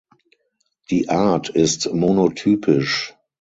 Die 0.89 1.09
Art 1.09 1.49
ist 1.49 1.93
monotypisch. 1.93 3.13